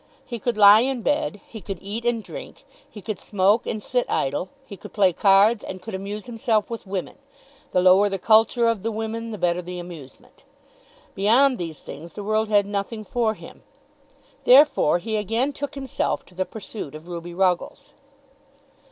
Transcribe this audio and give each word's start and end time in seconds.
He 0.25 0.39
could 0.39 0.57
lie 0.57 0.79
in 0.79 1.03
bed. 1.03 1.41
He 1.47 1.61
could 1.61 1.77
eat 1.79 2.05
and 2.05 2.23
drink. 2.23 2.65
He 2.89 3.03
could 3.03 3.19
smoke 3.19 3.67
and 3.67 3.83
sit 3.83 4.07
idle. 4.09 4.49
He 4.65 4.75
could 4.75 4.93
play 4.93 5.13
cards; 5.13 5.63
and 5.63 5.79
could 5.79 5.93
amuse 5.93 6.25
himself 6.25 6.71
with 6.71 6.87
women, 6.87 7.19
the 7.71 7.81
lower 7.81 8.09
the 8.09 8.17
culture 8.17 8.67
of 8.67 8.81
the 8.81 8.91
women, 8.91 9.29
the 9.29 9.37
better 9.37 9.61
the 9.61 9.77
amusement. 9.77 10.43
Beyond 11.13 11.59
these 11.59 11.81
things 11.81 12.13
the 12.15 12.23
world 12.23 12.49
had 12.49 12.65
nothing 12.65 13.03
for 13.05 13.35
him. 13.35 13.61
Therefore 14.43 14.97
he 14.97 15.17
again 15.17 15.53
took 15.53 15.75
himself 15.75 16.25
to 16.25 16.33
the 16.33 16.45
pursuit 16.45 16.95
of 16.95 17.07
Ruby 17.07 17.35
Ruggles. 17.35 17.93